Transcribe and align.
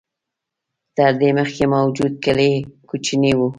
تر 0.95 1.11
دې 1.19 1.29
مخکې 1.39 1.63
موجود 1.75 2.13
کلي 2.25 2.51
کوچني 2.89 3.33
و. 3.37 3.41